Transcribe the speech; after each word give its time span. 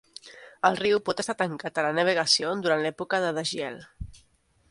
El 0.69 0.77
riu 0.79 1.01
pot 1.09 1.19
estar 1.23 1.35
tancat 1.41 1.77
a 1.77 1.83
la 1.87 1.91
navegació 1.99 2.55
durant 2.63 2.83
l'època 2.87 3.23
de 3.27 3.31
desgel. 3.39 3.77